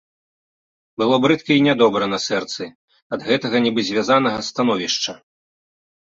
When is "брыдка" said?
1.25-1.51